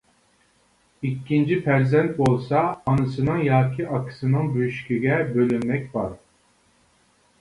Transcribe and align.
ئىككىنچى 1.09 1.57
پەرزەنت 1.67 2.15
بولسا 2.21 2.63
ئانىسىنىڭ 2.93 3.43
ياكى 3.51 3.87
ئاكىسىنىڭ 3.91 4.49
بۆشۈكىگە 4.57 5.23
بۆلەنمەك 5.37 5.87
بار. 5.97 6.21